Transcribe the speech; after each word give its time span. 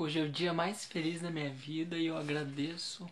Hoje 0.00 0.20
é 0.20 0.22
o 0.22 0.28
dia 0.28 0.54
mais 0.54 0.84
feliz 0.84 1.20
da 1.20 1.28
minha 1.28 1.50
vida 1.50 1.98
e 1.98 2.06
eu 2.06 2.16
agradeço 2.16 3.04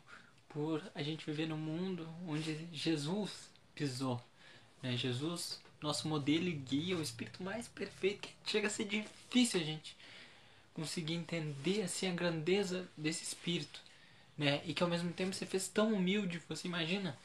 por 0.49 0.81
a 0.95 1.03
gente 1.03 1.27
viver 1.27 1.49
num 1.49 1.57
mundo 1.57 2.09
onde 2.29 2.65
Jesus 2.73 3.51
pisou. 3.75 4.23
Né? 4.81 4.97
Jesus, 4.97 5.61
nosso 5.83 6.07
modelo 6.07 6.47
e 6.47 6.53
guia, 6.53 6.97
o 6.97 7.03
espírito 7.03 7.43
mais 7.43 7.67
perfeito, 7.67 8.29
que 8.29 8.33
chega 8.49 8.69
a 8.69 8.71
ser 8.71 8.85
difícil 8.85 9.61
a 9.61 9.65
gente 9.65 9.97
conseguir 10.75 11.15
entender 11.15 11.83
assim 11.83 12.07
a 12.07 12.15
grandeza 12.15 12.89
desse 12.97 13.25
espírito, 13.25 13.81
né? 14.39 14.63
E 14.65 14.73
que 14.73 14.85
ao 14.85 14.89
mesmo 14.89 15.13
tempo 15.13 15.35
você 15.35 15.45
fez 15.45 15.67
tão 15.67 15.93
humilde, 15.93 16.41
você 16.49 16.69
imagina 16.69 17.19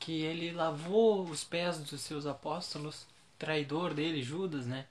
que 0.00 0.22
ele 0.22 0.50
lavou 0.50 1.22
os 1.30 1.44
pés 1.44 1.78
dos 1.78 2.00
seus 2.00 2.26
apóstolos, 2.26 3.06
traidor 3.38 3.94
dele, 3.94 4.20
Judas, 4.20 4.66
né? 4.66 4.84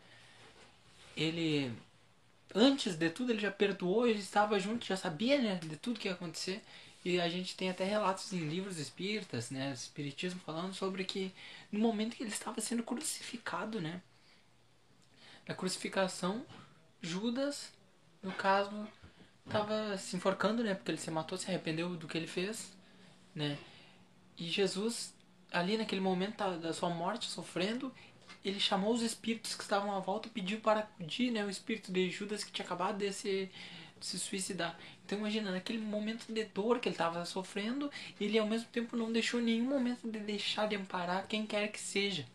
Ele 1.17 1.75
antes 2.53 2.95
de 2.95 3.09
tudo 3.09 3.31
ele 3.31 3.39
já 3.39 3.51
perdoou, 3.51 4.07
ele 4.07 4.19
estava 4.19 4.59
junto, 4.59 4.85
já 4.85 4.97
sabia, 4.97 5.41
né, 5.41 5.55
de 5.55 5.77
tudo 5.77 5.99
que 5.99 6.07
ia 6.07 6.13
acontecer. 6.13 6.61
E 7.03 7.19
a 7.21 7.29
gente 7.29 7.55
tem 7.55 7.69
até 7.69 7.83
relatos 7.83 8.33
em 8.33 8.47
livros 8.47 8.79
espíritas, 8.79 9.51
né, 9.51 9.71
espiritismo 9.71 10.39
falando 10.45 10.73
sobre 10.73 11.03
que 11.03 11.31
no 11.71 11.79
momento 11.79 12.15
que 12.15 12.23
ele 12.23 12.31
estava 12.31 12.59
sendo 12.61 12.83
crucificado, 12.83 13.79
né, 13.79 14.01
na 15.47 15.53
crucificação, 15.53 16.45
Judas, 17.01 17.71
no 18.23 18.31
caso, 18.31 18.87
estava 19.45 19.97
se 19.97 20.15
enforcando, 20.15 20.63
né, 20.63 20.73
porque 20.73 20.91
ele 20.91 20.97
se 20.97 21.11
matou, 21.11 21.37
se 21.37 21.47
arrependeu 21.47 21.95
do 21.95 22.07
que 22.07 22.17
ele 22.17 22.27
fez, 22.27 22.75
né? 23.35 23.57
E 24.37 24.49
Jesus 24.49 25.13
ali 25.51 25.77
naquele 25.77 26.01
momento 26.01 26.37
da 26.59 26.73
sua 26.73 26.89
morte, 26.89 27.29
sofrendo, 27.29 27.93
ele 28.45 28.59
chamou 28.59 28.93
os 28.93 29.01
espíritos 29.01 29.55
que 29.55 29.63
estavam 29.63 29.91
à 29.91 29.99
volta 29.99 30.27
e 30.27 30.31
pediu 30.31 30.59
para 30.59 30.81
acudir, 30.81 31.31
né, 31.31 31.43
o 31.43 31.49
espírito 31.49 31.91
de 31.91 32.11
Judas 32.11 32.43
que 32.43 32.51
tinha 32.51 32.63
acabado 32.63 32.99
de 32.99 33.11
se, 33.11 33.49
de 33.99 34.05
se 34.05 34.19
suicidar. 34.19 34.77
Então 35.03 35.17
imagina, 35.17 35.51
naquele 35.51 35.79
momento 35.79 36.31
de 36.31 36.45
dor 36.45 36.79
que 36.79 36.87
ele 36.87 36.93
estava 36.93 37.25
sofrendo, 37.25 37.91
ele 38.21 38.37
ao 38.37 38.45
mesmo 38.45 38.67
tempo 38.67 38.95
não 38.95 39.11
deixou 39.11 39.41
nenhum 39.41 39.65
momento 39.65 40.09
de 40.09 40.19
deixar 40.19 40.67
de 40.67 40.75
amparar 40.75 41.27
quem 41.27 41.45
quer 41.45 41.71
que 41.71 41.79
seja, 41.79 42.25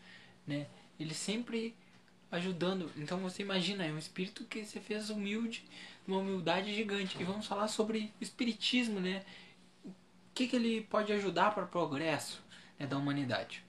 né? 0.44 0.66
Ele 0.98 1.14
sempre 1.14 1.74
ajudando. 2.30 2.90
Então 2.96 3.18
você 3.18 3.42
imagina, 3.42 3.84
é 3.84 3.92
um 3.92 3.98
espírito 3.98 4.44
que 4.44 4.64
se 4.64 4.80
fez 4.80 5.10
humilde, 5.10 5.64
uma 6.06 6.18
humildade 6.18 6.74
gigante. 6.74 7.16
E 7.20 7.24
vamos 7.24 7.46
falar 7.46 7.68
sobre 7.68 8.12
espiritismo, 8.20 8.98
né? 8.98 9.24
O 9.84 9.92
que, 10.34 10.48
que 10.48 10.56
ele 10.56 10.82
pode 10.82 11.12
ajudar 11.12 11.54
para 11.54 11.64
o 11.64 11.68
progresso 11.68 12.42
né, 12.78 12.86
da 12.86 12.96
humanidade. 12.96 13.62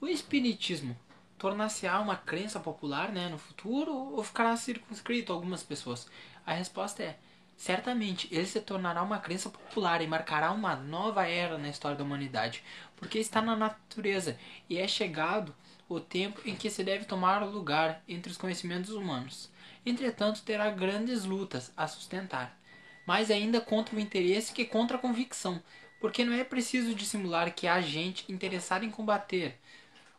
O 0.00 0.06
espiritismo 0.06 0.96
tornar-se-á 1.38 2.00
uma 2.00 2.16
crença 2.16 2.60
popular 2.60 3.12
né, 3.12 3.28
no 3.28 3.38
futuro 3.38 3.92
ou 3.92 4.22
ficará 4.22 4.56
circunscrito 4.56 5.32
a 5.32 5.34
algumas 5.34 5.62
pessoas? 5.62 6.08
A 6.46 6.52
resposta 6.52 7.02
é: 7.02 7.18
certamente 7.56 8.28
ele 8.30 8.46
se 8.46 8.60
tornará 8.60 9.02
uma 9.02 9.18
crença 9.18 9.50
popular 9.50 10.00
e 10.00 10.06
marcará 10.06 10.52
uma 10.52 10.76
nova 10.76 11.26
era 11.26 11.58
na 11.58 11.68
história 11.68 11.96
da 11.96 12.04
humanidade, 12.04 12.62
porque 12.96 13.18
está 13.18 13.40
na 13.40 13.56
natureza 13.56 14.38
e 14.68 14.78
é 14.78 14.86
chegado 14.86 15.54
o 15.88 16.00
tempo 16.00 16.40
em 16.44 16.54
que 16.54 16.70
se 16.70 16.82
deve 16.82 17.04
tomar 17.04 17.44
lugar 17.44 18.02
entre 18.08 18.30
os 18.30 18.38
conhecimentos 18.38 18.90
humanos. 18.90 19.50
Entretanto, 19.84 20.42
terá 20.42 20.70
grandes 20.70 21.24
lutas 21.24 21.72
a 21.76 21.86
sustentar, 21.86 22.58
mais 23.06 23.30
ainda 23.30 23.60
contra 23.60 23.94
o 23.94 24.00
interesse 24.00 24.52
que 24.52 24.64
contra 24.64 24.96
a 24.96 25.00
convicção, 25.00 25.62
porque 26.00 26.24
não 26.24 26.32
é 26.32 26.42
preciso 26.42 26.94
dissimular 26.94 27.52
que 27.54 27.66
há 27.66 27.80
gente 27.80 28.30
interessada 28.32 28.84
em 28.84 28.90
combater 28.90 29.58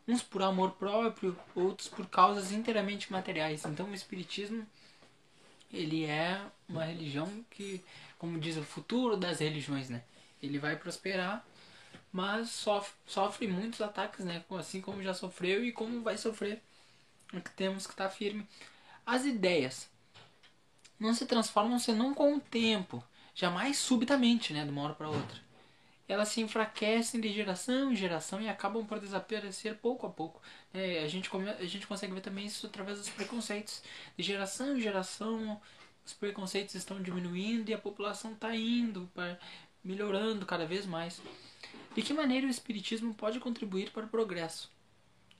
uns 0.06 0.22
por 0.22 0.42
amor 0.42 0.72
próprio, 0.72 1.38
outros 1.54 1.88
por 1.88 2.06
causas 2.06 2.52
inteiramente 2.52 3.10
materiais. 3.10 3.64
Então 3.64 3.86
o 3.90 3.94
espiritismo 3.94 4.66
ele 5.72 6.04
é 6.04 6.40
uma 6.68 6.84
religião 6.84 7.44
que, 7.50 7.84
como 8.18 8.38
diz 8.38 8.56
o 8.56 8.62
futuro 8.62 9.16
das 9.16 9.40
religiões, 9.40 9.90
né? 9.90 10.02
Ele 10.42 10.58
vai 10.58 10.76
prosperar, 10.76 11.44
mas 12.12 12.50
sofre, 12.50 12.94
sofre 13.06 13.48
muitos 13.48 13.80
ataques, 13.80 14.24
né? 14.24 14.44
Assim 14.50 14.80
como 14.80 15.02
já 15.02 15.12
sofreu 15.12 15.64
e 15.64 15.72
como 15.72 16.02
vai 16.02 16.16
sofrer. 16.16 16.62
Temos 17.56 17.86
que 17.86 17.92
estar 17.92 18.08
firme. 18.08 18.46
As 19.04 19.24
ideias 19.24 19.90
não 20.98 21.12
se 21.14 21.26
transformam 21.26 21.78
senão 21.78 22.14
com 22.14 22.36
o 22.36 22.40
tempo, 22.40 23.02
jamais 23.34 23.78
subitamente, 23.78 24.52
né? 24.52 24.64
De 24.64 24.70
uma 24.70 24.82
hora 24.82 24.94
para 24.94 25.08
outra 25.08 25.45
elas 26.08 26.28
se 26.28 26.40
enfraquecem 26.40 27.20
de 27.20 27.32
geração 27.32 27.92
em 27.92 27.96
geração 27.96 28.40
e 28.40 28.48
acabam 28.48 28.86
por 28.86 29.00
desaparecer 29.00 29.76
pouco 29.76 30.06
a 30.06 30.10
pouco. 30.10 30.40
É, 30.72 31.02
a, 31.02 31.08
gente 31.08 31.28
come, 31.28 31.48
a 31.48 31.64
gente 31.66 31.86
consegue 31.86 32.14
ver 32.14 32.20
também 32.20 32.46
isso 32.46 32.66
através 32.66 32.98
dos 32.98 33.08
preconceitos. 33.08 33.82
De 34.16 34.22
geração 34.22 34.76
em 34.76 34.80
geração, 34.80 35.60
os 36.04 36.12
preconceitos 36.12 36.74
estão 36.74 37.02
diminuindo 37.02 37.70
e 37.70 37.74
a 37.74 37.78
população 37.78 38.32
está 38.32 38.54
indo, 38.54 39.10
para, 39.14 39.38
melhorando 39.82 40.46
cada 40.46 40.64
vez 40.64 40.86
mais. 40.86 41.20
De 41.94 42.02
que 42.02 42.12
maneira 42.12 42.46
o 42.46 42.50
Espiritismo 42.50 43.14
pode 43.14 43.40
contribuir 43.40 43.90
para 43.90 44.04
o 44.04 44.08
progresso? 44.08 44.70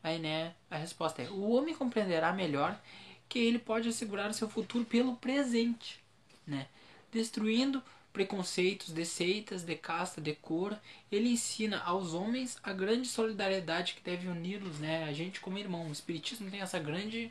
Aí, 0.02 0.18
né, 0.18 0.54
a 0.70 0.76
resposta 0.76 1.22
é: 1.22 1.28
o 1.30 1.50
homem 1.50 1.74
compreenderá 1.74 2.32
melhor 2.32 2.80
que 3.28 3.38
ele 3.38 3.58
pode 3.58 3.88
assegurar 3.88 4.32
seu 4.32 4.48
futuro 4.48 4.84
pelo 4.84 5.16
presente, 5.16 6.00
né? 6.46 6.68
destruindo 7.10 7.82
preconceitos 8.16 8.94
de 8.94 9.04
seitas, 9.04 9.62
de 9.62 9.76
casta, 9.76 10.22
de 10.22 10.34
cor. 10.34 10.74
Ele 11.12 11.28
ensina 11.28 11.82
aos 11.82 12.14
homens 12.14 12.58
a 12.62 12.72
grande 12.72 13.06
solidariedade 13.06 13.92
que 13.92 14.00
deve 14.00 14.26
uni-los, 14.26 14.78
né? 14.78 15.04
A 15.04 15.12
gente 15.12 15.38
como 15.38 15.58
irmão. 15.58 15.86
O 15.86 15.92
Espiritismo 15.92 16.50
tem 16.50 16.62
essa 16.62 16.78
grande 16.78 17.30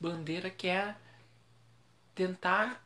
bandeira 0.00 0.48
que 0.48 0.68
é 0.68 0.96
tentar, 2.14 2.82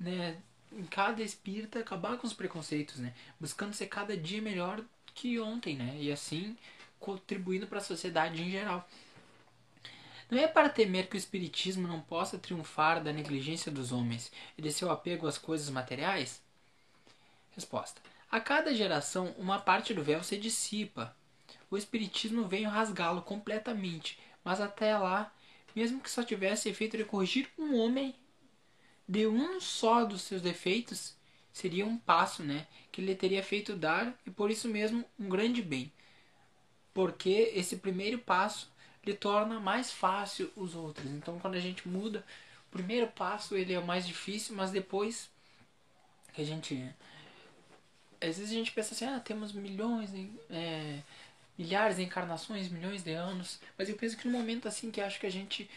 né, 0.00 0.36
em 0.72 0.82
cada 0.82 1.22
espírita 1.22 1.78
acabar 1.78 2.18
com 2.18 2.26
os 2.26 2.32
preconceitos, 2.32 2.96
né? 2.96 3.14
Buscando 3.38 3.72
ser 3.72 3.86
cada 3.86 4.16
dia 4.16 4.42
melhor 4.42 4.82
que 5.14 5.38
ontem, 5.38 5.76
né? 5.76 5.96
E 6.00 6.10
assim 6.10 6.56
contribuindo 6.98 7.68
para 7.68 7.78
a 7.78 7.80
sociedade 7.80 8.42
em 8.42 8.50
geral. 8.50 8.84
Não 10.28 10.36
é 10.36 10.48
para 10.48 10.68
temer 10.68 11.08
que 11.08 11.14
o 11.14 11.22
espiritismo 11.22 11.86
não 11.86 12.00
possa 12.00 12.36
triunfar 12.36 13.00
da 13.00 13.12
negligência 13.12 13.70
dos 13.70 13.92
homens 13.92 14.32
e 14.58 14.62
de 14.62 14.72
seu 14.72 14.90
apego 14.90 15.28
às 15.28 15.38
coisas 15.38 15.70
materiais? 15.70 16.47
Resposta: 17.58 18.00
A 18.30 18.38
cada 18.38 18.72
geração, 18.72 19.34
uma 19.36 19.58
parte 19.58 19.92
do 19.92 20.00
véu 20.00 20.22
se 20.22 20.36
dissipa. 20.36 21.16
O 21.68 21.76
Espiritismo 21.76 22.46
veio 22.46 22.70
rasgá-lo 22.70 23.20
completamente, 23.20 24.16
mas 24.44 24.60
até 24.60 24.96
lá, 24.96 25.34
mesmo 25.74 26.00
que 26.00 26.08
só 26.08 26.22
tivesse 26.22 26.68
efeito 26.68 26.96
de 26.96 27.04
corrigir 27.04 27.48
um 27.58 27.76
homem 27.76 28.14
de 29.08 29.26
um 29.26 29.60
só 29.60 30.04
dos 30.04 30.22
seus 30.22 30.40
defeitos, 30.40 31.16
seria 31.52 31.84
um 31.84 31.98
passo, 31.98 32.44
né, 32.44 32.68
que 32.92 33.02
lhe 33.02 33.16
teria 33.16 33.42
feito 33.42 33.74
dar 33.74 34.16
e 34.24 34.30
por 34.30 34.52
isso 34.52 34.68
mesmo 34.68 35.04
um 35.18 35.28
grande 35.28 35.60
bem. 35.60 35.92
Porque 36.94 37.50
esse 37.56 37.78
primeiro 37.78 38.20
passo 38.20 38.70
lhe 39.04 39.14
torna 39.14 39.58
mais 39.58 39.90
fácil 39.90 40.48
os 40.54 40.76
outros. 40.76 41.10
Então, 41.10 41.40
quando 41.40 41.56
a 41.56 41.60
gente 41.60 41.88
muda, 41.88 42.24
o 42.68 42.70
primeiro 42.70 43.08
passo 43.08 43.56
ele 43.56 43.72
é 43.72 43.78
o 43.80 43.86
mais 43.86 44.06
difícil, 44.06 44.54
mas 44.54 44.70
depois 44.70 45.28
que 46.32 46.40
a 46.40 46.44
gente 46.44 46.94
às 48.20 48.38
vezes 48.38 48.50
a 48.50 48.54
gente 48.54 48.72
pensa 48.72 48.94
assim, 48.94 49.04
ah, 49.04 49.20
temos 49.20 49.52
milhões, 49.52 50.10
é, 50.50 51.00
milhares 51.56 51.96
de 51.96 52.02
encarnações, 52.02 52.68
milhões 52.68 53.02
de 53.02 53.12
anos. 53.12 53.58
Mas 53.76 53.88
eu 53.88 53.96
penso 53.96 54.16
que 54.16 54.28
no 54.28 54.36
momento 54.36 54.68
assim 54.68 54.90
que 54.90 55.00
acho 55.00 55.20
que 55.20 55.26
a 55.26 55.30
gente 55.30 55.68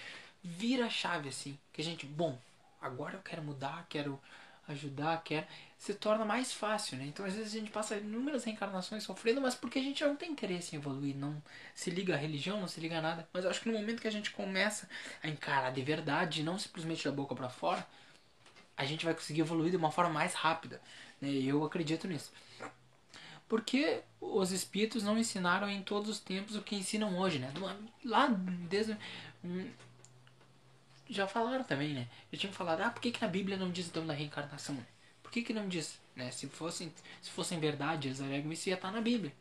vira 0.44 0.86
a 0.86 0.90
chave 0.90 1.30
assim, 1.30 1.58
que 1.72 1.82
a 1.82 1.84
gente, 1.84 2.06
bom, 2.06 2.38
agora 2.82 3.16
eu 3.16 3.22
quero 3.22 3.44
mudar, 3.44 3.86
quero 3.90 4.20
ajudar, 4.68 5.22
quero, 5.24 5.46
se 5.78 5.94
torna 5.94 6.24
mais 6.24 6.54
fácil, 6.54 6.98
né? 6.98 7.06
Então 7.06 7.26
às 7.26 7.34
vezes 7.34 7.54
a 7.54 7.60
gente 7.60 7.72
passa 7.72 7.98
inúmeras 7.98 8.44
reencarnações 8.44 9.04
sofrendo, 9.04 9.42
mas 9.42 9.56
porque 9.56 9.80
a 9.80 9.82
gente 9.82 10.04
não 10.04 10.16
tem 10.16 10.32
interesse 10.32 10.76
em 10.76 10.80
evoluir, 10.80 11.16
não 11.16 11.42
se 11.76 11.90
liga 11.90 12.14
à 12.14 12.18
religião, 12.18 12.60
não 12.60 12.68
se 12.68 12.80
liga 12.80 13.00
a 13.00 13.02
nada. 13.02 13.28
Mas 13.34 13.44
eu 13.44 13.50
acho 13.50 13.62
que 13.62 13.70
no 13.70 13.78
momento 13.78 14.02
que 14.02 14.08
a 14.08 14.12
gente 14.12 14.32
começa 14.32 14.88
a 15.24 15.28
encarar 15.28 15.72
de 15.72 15.82
verdade, 15.82 16.44
não 16.44 16.58
simplesmente 16.58 17.04
da 17.04 17.12
boca 17.12 17.36
para 17.36 17.50
fora, 17.50 17.86
a 18.82 18.86
gente 18.86 19.06
vai 19.06 19.14
conseguir 19.14 19.42
evoluir 19.42 19.70
de 19.70 19.78
uma 19.78 19.92
forma 19.92 20.12
mais 20.12 20.34
rápida. 20.34 20.82
Né? 21.22 21.30
Eu 21.30 21.64
acredito 21.64 22.08
nisso. 22.08 22.32
Porque 23.48 24.02
os 24.20 24.52
espíritos 24.52 25.04
não 25.04 25.18
ensinaram 25.18 25.70
em 25.70 25.84
todos 25.84 26.10
os 26.10 26.20
tempos 26.20 26.56
o 26.56 26.62
que 26.62 26.76
ensinam 26.76 27.18
hoje, 27.18 27.38
né? 27.38 27.54
Lá 28.04 28.28
desde. 28.28 28.98
Já 31.08 31.28
falaram 31.28 31.64
também, 31.64 31.94
né? 31.94 32.08
Já 32.32 32.40
tinham 32.40 32.54
falado, 32.54 32.82
ah, 32.82 32.90
por 32.90 33.02
que, 33.02 33.12
que 33.12 33.22
na 33.22 33.28
Bíblia 33.28 33.58
não 33.58 33.70
diz 33.70 33.88
então 33.88 34.08
da 34.08 34.14
reencarnação? 34.14 34.78
Por 35.22 35.32
que, 35.32 35.44
que 35.44 35.54
não 35.54 35.68
diz? 35.68 36.00
Né? 36.16 36.32
Se, 36.32 36.48
fossem, 36.48 36.92
se 37.22 37.30
fossem 37.30 37.60
verdade, 37.60 38.16
alegam 38.20 38.52
isso 38.52 38.70
ia 38.70 38.76
estar 38.76 38.92
na 38.92 39.02
Bíblia. 39.02 39.34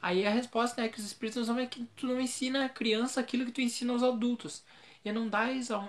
Aí 0.00 0.26
a 0.26 0.30
resposta 0.30 0.82
é 0.82 0.88
que 0.88 1.00
os 1.00 1.06
espíritos 1.06 1.48
não 1.48 1.58
é 1.58 1.66
que 1.66 1.84
tu 1.96 2.06
não 2.06 2.20
ensina 2.20 2.66
a 2.66 2.68
criança 2.68 3.20
aquilo 3.20 3.46
que 3.46 3.52
tu 3.52 3.60
ensina 3.60 3.92
aos 3.92 4.02
adultos. 4.02 4.62
E 5.04 5.12
não 5.12 5.28
dá, 5.28 5.46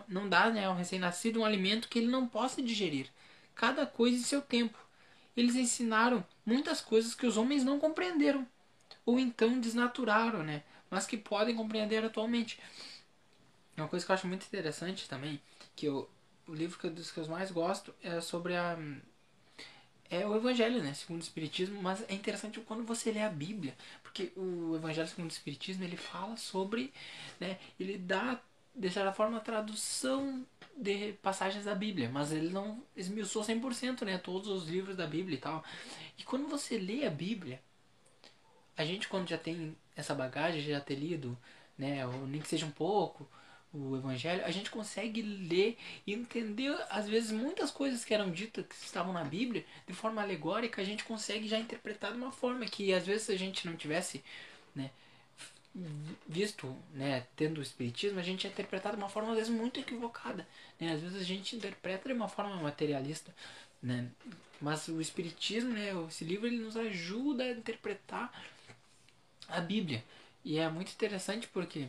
não 0.08 0.30
dá 0.30 0.50
né, 0.50 0.66
ao 0.66 0.75
recém-nascido 0.75 1.42
um 1.42 1.46
alimento 1.46 1.90
que 1.90 2.00
ele 2.00 2.08
não 2.08 2.28
possa 2.28 2.62
digerir 2.62 3.08
cada 3.54 3.86
coisa 3.86 4.18
em 4.18 4.24
seu 4.24 4.42
tempo. 4.42 4.78
Eles 5.36 5.56
ensinaram 5.56 6.25
muitas 6.46 6.81
coisas 6.81 7.13
que 7.13 7.25
os 7.25 7.38
homens 7.38 7.63
não 7.63 7.80
compreenderam, 7.80 8.48
ou 9.06 9.19
então 9.19 9.60
desnaturaram, 9.60 10.44
né? 10.44 10.63
mas 10.92 11.08
que 11.08 11.18
podem 11.18 11.56
compreender 11.56 12.04
atualmente. 12.04 12.60
Uma 13.78 13.88
coisa 13.88 14.06
que 14.06 14.12
eu 14.12 14.13
acho 14.13 14.28
muito 14.28 14.46
interessante 14.46 15.08
também, 15.08 15.42
que 15.75 15.86
eu 15.86 16.07
o 16.48 16.54
livro 16.54 16.78
que, 16.78 16.90
dos 16.90 17.10
que 17.12 17.19
eu 17.19 17.28
mais 17.28 17.50
gosto 17.50 17.96
é 18.04 18.19
sobre 18.19 18.56
a 18.57 18.78
é 20.10 20.28
o 20.28 20.36
Evangelho, 20.36 20.84
né, 20.84 20.94
segundo 20.94 21.22
o 21.22 21.24
Espiritismo, 21.24 21.81
mas 21.81 22.04
é 22.10 22.14
interessante 22.14 22.60
quando 22.60 22.84
você 22.84 23.14
lê 23.14 23.22
a 23.22 23.30
Bíblia, 23.30 23.74
porque 24.04 24.34
o 24.36 24.75
Evangelho 24.75 25.07
segundo 25.07 25.30
o 25.30 25.34
Espiritismo 25.34 25.86
ele 25.86 25.96
fala 25.96 26.36
sobre, 26.36 26.94
né, 27.40 27.57
ele 27.80 27.98
dá 27.98 28.38
de 28.73 28.89
certa 28.89 29.12
forma 29.12 29.39
tradução 29.39 30.45
de 30.75 31.13
passagens 31.21 31.65
da 31.65 31.75
Bíblia, 31.75 32.09
mas 32.09 32.31
ele 32.31 32.50
não 32.50 32.83
esmiuçou 32.95 33.44
100%, 33.44 34.03
né, 34.03 34.18
todos 34.18 34.47
os 34.47 34.68
livros 34.68 34.95
da 34.95 35.06
Bíblia 35.06 35.38
e 35.38 35.41
tal. 35.41 35.63
E 36.18 36.23
quando 36.23 36.47
você 36.47 36.77
lê 36.77 37.06
a 37.06 37.09
Bíblia, 37.09 37.62
a 38.75 38.85
gente 38.85 39.07
quando 39.07 39.29
já 39.29 39.38
tem 39.38 39.75
essa 39.95 40.15
bagagem, 40.15 40.62
já 40.62 40.79
ter 40.79 40.95
lido, 40.95 41.38
né, 41.77 42.06
ou 42.06 42.25
nem 42.25 42.41
que 42.41 42.47
seja 42.47 42.65
um 42.65 42.71
pouco, 42.71 43.27
o 43.73 43.95
Evangelho, 43.95 44.44
a 44.44 44.51
gente 44.51 44.69
consegue 44.69 45.21
ler 45.21 45.77
e 46.06 46.13
entender, 46.13 46.75
às 46.89 47.07
vezes, 47.07 47.31
muitas 47.31 47.71
coisas 47.71 48.03
que 48.03 48.13
eram 48.13 48.29
ditas, 48.29 48.65
que 48.65 48.75
estavam 48.75 49.13
na 49.13 49.23
Bíblia, 49.23 49.65
de 49.88 49.94
forma 49.94 50.21
alegórica, 50.21 50.81
a 50.81 50.85
gente 50.85 51.06
consegue 51.06 51.47
já 51.47 51.57
interpretar 51.57 52.12
de 52.12 52.18
uma 52.18 52.31
forma 52.31 52.65
que, 52.65 52.94
às 52.94 53.06
vezes, 53.06 53.23
se 53.23 53.31
a 53.31 53.38
gente 53.38 53.65
não 53.65 53.77
tivesse 53.77 54.21
né, 54.75 54.91
visto, 56.27 56.75
né, 56.94 57.25
tendo 57.35 57.59
o 57.59 57.62
Espiritismo, 57.62 58.19
a 58.19 58.23
gente 58.23 58.45
é 58.45 58.50
interpretado 58.50 58.97
de 58.97 59.03
uma 59.03 59.09
forma, 59.09 59.31
às 59.31 59.38
vezes, 59.38 59.51
muito 59.51 59.79
equivocada. 59.79 60.47
Né? 60.79 60.91
Às 60.94 61.01
vezes 61.01 61.21
a 61.21 61.23
gente 61.23 61.56
interpreta 61.56 62.09
de 62.09 62.15
uma 62.15 62.27
forma 62.27 62.56
materialista. 62.57 63.33
Né? 63.81 64.09
Mas 64.59 64.88
o 64.88 65.00
Espiritismo, 65.00 65.71
né, 65.71 65.91
esse 66.07 66.23
livro, 66.23 66.47
ele 66.47 66.59
nos 66.59 66.75
ajuda 66.75 67.44
a 67.44 67.51
interpretar 67.51 68.31
a 69.47 69.62
Bíblia. 69.62 70.03
E 70.44 70.57
é 70.57 70.69
muito 70.69 70.91
interessante 70.91 71.47
porque 71.47 71.88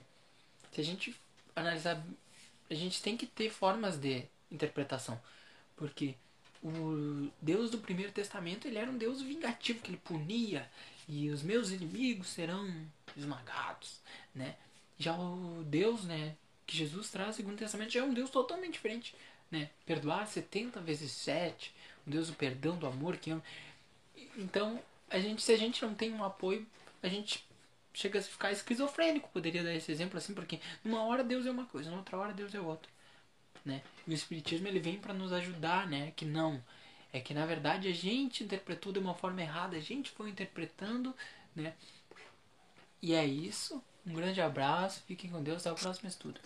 se 0.73 0.81
a 0.81 0.85
gente 0.85 1.15
analisar, 1.55 2.05
a 2.71 2.75
gente 2.75 3.03
tem 3.03 3.17
que 3.17 3.27
ter 3.27 3.51
formas 3.51 3.97
de 3.97 4.25
interpretação, 4.51 5.21
porque 5.77 6.15
o 6.63 7.31
Deus 7.41 7.71
do 7.71 7.79
Primeiro 7.79 8.13
Testamento 8.13 8.67
ele 8.67 8.79
era 8.79 8.91
um 8.91 8.97
Deus 8.97 9.21
vingativo 9.21 9.81
que 9.81 9.91
ele 9.91 9.97
punia 9.99 10.71
e 11.09 11.29
os 11.31 11.43
meus 11.43 11.71
inimigos 11.71 12.29
serão 12.29 12.71
esmagados, 13.17 14.01
né? 14.35 14.57
Já 14.99 15.15
o 15.15 15.65
Deus, 15.65 16.05
né, 16.05 16.37
que 16.67 16.77
Jesus 16.77 17.11
traz 17.11 17.37
Segundo 17.37 17.59
Testamento 17.59 17.93
já 17.93 18.01
é 18.01 18.05
um 18.05 18.15
Deus 18.15 18.31
totalmente 18.31 18.75
diferente, 18.75 19.15
né? 19.51 19.71
Perdoar 19.85 20.27
70 20.27 20.81
vezes 20.81 21.13
7, 21.13 21.75
um 22.07 22.11
Deus 22.11 22.29
do 22.29 22.35
perdão, 22.35 22.77
do 22.77 22.87
amor 22.87 23.17
que 23.17 23.31
ama. 23.31 23.43
Então, 24.37 24.81
a 25.11 25.19
gente 25.19 25.43
se 25.43 25.53
a 25.53 25.57
gente 25.57 25.83
não 25.83 25.95
tem 25.95 26.13
um 26.13 26.25
apoio, 26.25 26.67
a 27.03 27.09
gente 27.09 27.45
chega 27.93 28.19
a 28.19 28.23
ficar 28.23 28.53
esquizofrênico, 28.53 29.29
poderia 29.31 29.63
dar 29.63 29.75
esse 29.75 29.93
exemplo 29.93 30.17
assim, 30.19 30.35
porque 30.35 30.61
numa 30.85 31.03
hora 31.05 31.23
Deus 31.23 31.45
é 31.47 31.51
uma 31.51 31.67
coisa, 31.67 31.91
na 31.91 31.97
outra 31.97 32.17
hora 32.17 32.33
Deus 32.33 32.55
é 32.55 32.61
outra, 32.61 32.91
né? 33.65 33.83
E 34.07 34.11
o 34.11 34.15
espiritismo 34.15 34.67
ele 34.69 34.81
vem 34.81 34.99
para 34.99 35.13
nos 35.13 35.33
ajudar, 35.33 35.87
né? 35.87 36.13
Que 36.17 36.25
não 36.25 36.63
é 37.13 37.21
que 37.21 37.35
na 37.35 37.45
verdade 37.45 37.89
a 37.89 37.93
gente 37.93 38.43
interpretou 38.43 38.93
de 38.93 38.99
uma 38.99 39.15
forma 39.15 39.43
errada, 39.43 39.77
a 39.77 39.81
gente 39.81 40.11
foi 40.11 40.31
interpretando, 40.31 41.15
né? 41.55 41.75
E 43.03 43.13
é 43.15 43.25
isso. 43.27 43.83
Um 44.07 44.15
grande 44.15 44.41
abraço, 44.41 45.03
fiquem 45.03 45.31
com 45.31 45.43
Deus, 45.43 45.61
até 45.61 45.73
o 45.73 45.75
próximo 45.75 46.09
estudo. 46.09 46.41